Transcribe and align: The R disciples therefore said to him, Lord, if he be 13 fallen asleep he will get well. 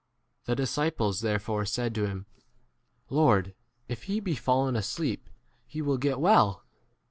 The 0.45 0.53
R 0.53 0.55
disciples 0.55 1.21
therefore 1.21 1.63
said 1.63 1.93
to 1.93 2.07
him, 2.07 2.25
Lord, 3.11 3.53
if 3.87 4.05
he 4.05 4.19
be 4.19 4.31
13 4.33 4.43
fallen 4.43 4.75
asleep 4.75 5.29
he 5.67 5.79
will 5.83 5.99
get 5.99 6.19
well. 6.19 6.63